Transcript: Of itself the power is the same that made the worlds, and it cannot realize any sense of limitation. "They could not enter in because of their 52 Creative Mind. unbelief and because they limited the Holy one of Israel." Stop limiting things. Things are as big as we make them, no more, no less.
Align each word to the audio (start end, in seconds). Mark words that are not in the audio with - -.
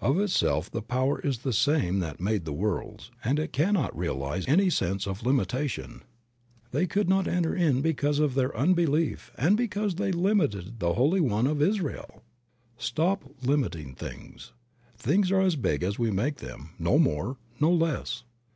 Of 0.00 0.20
itself 0.20 0.70
the 0.70 0.82
power 0.82 1.18
is 1.20 1.38
the 1.38 1.52
same 1.52 1.98
that 1.98 2.20
made 2.20 2.44
the 2.44 2.52
worlds, 2.52 3.10
and 3.24 3.40
it 3.40 3.52
cannot 3.52 3.98
realize 3.98 4.44
any 4.46 4.70
sense 4.70 5.04
of 5.04 5.26
limitation. 5.26 6.04
"They 6.70 6.86
could 6.86 7.08
not 7.08 7.26
enter 7.26 7.56
in 7.56 7.80
because 7.82 8.20
of 8.20 8.36
their 8.36 8.50
52 8.50 8.52
Creative 8.52 8.68
Mind. 8.68 8.68
unbelief 8.78 9.32
and 9.36 9.56
because 9.56 9.94
they 9.96 10.12
limited 10.12 10.78
the 10.78 10.92
Holy 10.94 11.20
one 11.20 11.48
of 11.48 11.60
Israel." 11.60 12.22
Stop 12.78 13.24
limiting 13.42 13.96
things. 13.96 14.52
Things 14.96 15.32
are 15.32 15.40
as 15.40 15.56
big 15.56 15.82
as 15.82 15.98
we 15.98 16.12
make 16.12 16.36
them, 16.36 16.70
no 16.78 16.96
more, 16.96 17.38
no 17.58 17.72
less. 17.72 18.22